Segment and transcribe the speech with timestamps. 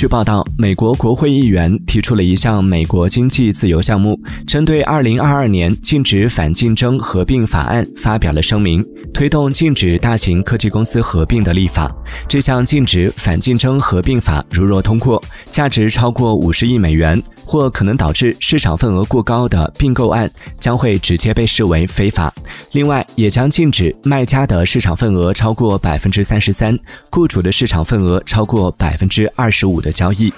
[0.00, 8.82] 据报道，美国国会议员提出了一项美国经济自由项目，针对2022年禁止反竞争合并法案发表了声明，
[9.12, 11.94] 推动禁止大型科技公司合并的立法。
[12.26, 22.32] 这项禁止反竞争合并法如若通过，价值超过五十亿美元或可能导致市场份额过高的并购案将会直接被视为非法。
[22.72, 26.78] 另外，也将禁止卖家的市场份额超过百分之三十三，
[27.10, 30.32] 雇主的市场份额超过百分之二十五的交易。